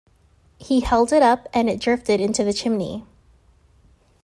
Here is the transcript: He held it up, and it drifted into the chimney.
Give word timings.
He 0.57 0.79
held 0.79 1.13
it 1.13 1.21
up, 1.21 1.47
and 1.53 1.69
it 1.69 1.79
drifted 1.79 2.19
into 2.19 2.43
the 2.43 2.53
chimney. 2.53 3.05